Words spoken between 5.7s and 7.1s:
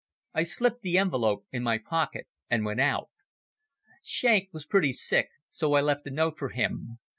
I left a note for him.